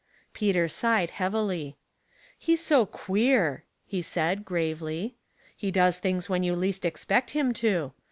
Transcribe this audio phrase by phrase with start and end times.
[0.33, 1.77] Peter sighed heavily.
[2.07, 5.15] '* He's so queer," he said, gravely.
[5.35, 7.93] *' He does things when you least expect him to.